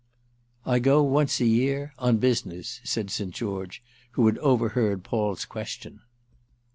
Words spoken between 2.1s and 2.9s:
business,"